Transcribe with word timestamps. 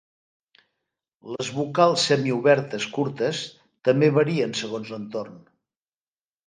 Les 1.35 1.51
vocals 1.57 2.07
semiobertes 2.11 2.89
curtes 2.97 3.45
també 3.91 4.13
varien 4.19 4.61
segons 4.63 4.93
l'entorn. 4.95 5.39